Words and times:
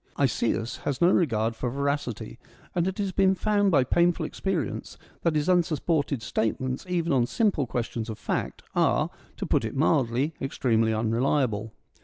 Isaeus 0.17 0.77
has 0.77 0.99
no 0.99 1.11
regard 1.11 1.55
for 1.55 1.69
veracity, 1.69 2.39
and 2.73 2.87
it 2.87 2.97
has 2.97 3.11
been 3.11 3.35
found 3.35 3.69
by 3.69 3.83
painful 3.83 4.25
experience 4.25 4.97
that 5.21 5.35
his 5.35 5.47
unsupported 5.47 6.23
state 6.23 6.59
ments, 6.59 6.87
even 6.89 7.13
on 7.13 7.27
simple 7.27 7.67
questions 7.67 8.09
of 8.09 8.17
fact, 8.17 8.63
are, 8.73 9.11
to 9.37 9.45
put 9.45 9.63
it 9.63 9.75
mildly, 9.75 10.33
extremely 10.41 10.91
unreliable. 10.91 11.71